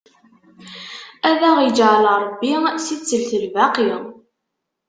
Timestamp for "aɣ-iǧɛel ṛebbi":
1.49-2.51